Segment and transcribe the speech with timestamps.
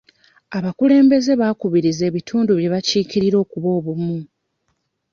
[0.57, 4.17] Abakulembeze baakubiriza ebitundu bye bakiikirira okuba obumu.